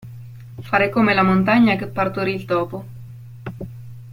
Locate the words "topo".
2.45-2.85